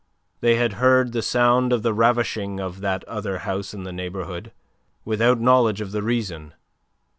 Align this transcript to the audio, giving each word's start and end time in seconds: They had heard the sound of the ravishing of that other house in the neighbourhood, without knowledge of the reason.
They 0.39 0.55
had 0.55 0.73
heard 0.81 1.11
the 1.11 1.21
sound 1.21 1.71
of 1.71 1.83
the 1.83 1.93
ravishing 1.93 2.59
of 2.59 2.81
that 2.81 3.03
other 3.03 3.37
house 3.37 3.71
in 3.71 3.83
the 3.83 3.93
neighbourhood, 3.93 4.51
without 5.05 5.39
knowledge 5.39 5.79
of 5.79 5.91
the 5.91 6.01
reason. 6.01 6.55